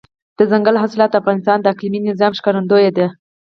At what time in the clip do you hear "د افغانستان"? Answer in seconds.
1.11-1.57